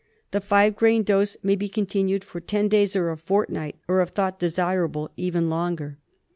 The 0.31 0.41
five 0.41 0.75
grain 0.75 1.03
dose 1.03 1.37
may 1.43 1.55
be 1.55 1.69
continued 1.69 2.23
for 2.23 2.39
ten 2.41 2.67
days 2.67 2.95
or 2.95 3.11
a 3.11 3.17
fortnight, 3.17 3.75
or, 3.87 4.01
if 4.01 4.09
thought 4.09 4.39
desirable, 4.39 5.11
even 5.15 5.47
longer. 5.47 5.99